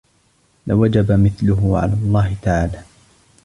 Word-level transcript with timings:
لَوَجَبَ 0.67 1.11
مِثْلُهُ 1.11 1.77
عَلَى 1.77 1.93
اللَّهِ 1.93 2.37
تَعَالَى 2.41 2.83